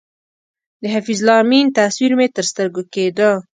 [0.81, 3.29] د حفیظ الله امین تصویر مې تر سترګو کېده.